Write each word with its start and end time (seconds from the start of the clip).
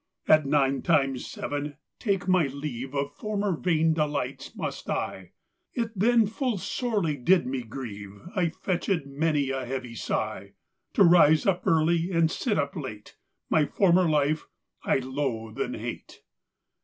At 0.27 0.47
nine 0.47 0.81
times 0.81 1.27
seven 1.27 1.77
take 1.99 2.27
my 2.27 2.47
leave 2.47 2.95
Of 2.95 3.13
former 3.15 3.55
vain 3.55 3.93
delights 3.93 4.55
must 4.55 4.89
I; 4.89 5.33
It 5.75 5.91
then 5.95 6.25
full 6.25 6.57
sorely 6.57 7.15
did 7.15 7.45
me 7.45 7.61
grieveâ 7.61 8.31
I 8.35 8.47
fetchèd 8.47 9.05
many 9.05 9.51
a 9.51 9.63
heavy 9.63 9.93
sigh; 9.93 10.53
To 10.93 11.03
rise 11.03 11.45
up 11.45 11.67
early, 11.67 12.09
and 12.11 12.31
sit 12.31 12.57
up 12.57 12.75
late, 12.75 13.15
My 13.47 13.67
former 13.67 14.09
life, 14.09 14.47
I 14.83 14.97
loathe 14.97 15.61
and 15.61 15.75
hate. 15.75 16.23